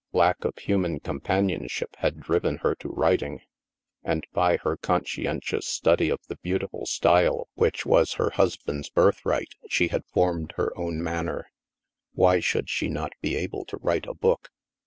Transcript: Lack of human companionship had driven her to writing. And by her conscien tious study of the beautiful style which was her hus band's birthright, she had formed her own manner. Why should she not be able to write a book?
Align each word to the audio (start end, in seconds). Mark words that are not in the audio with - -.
Lack 0.13 0.43
of 0.45 0.57
human 0.57 0.99
companionship 0.99 1.95
had 1.99 2.19
driven 2.19 2.57
her 2.63 2.73
to 2.73 2.89
writing. 2.89 3.41
And 4.03 4.25
by 4.33 4.57
her 4.57 4.75
conscien 4.75 5.41
tious 5.41 5.65
study 5.65 6.09
of 6.09 6.19
the 6.27 6.37
beautiful 6.37 6.87
style 6.87 7.49
which 7.53 7.85
was 7.85 8.13
her 8.13 8.31
hus 8.31 8.57
band's 8.57 8.89
birthright, 8.89 9.53
she 9.69 9.89
had 9.89 10.03
formed 10.07 10.53
her 10.57 10.75
own 10.75 11.03
manner. 11.03 11.51
Why 12.13 12.39
should 12.39 12.67
she 12.67 12.87
not 12.89 13.11
be 13.21 13.35
able 13.35 13.63
to 13.65 13.77
write 13.77 14.07
a 14.07 14.15
book? 14.15 14.49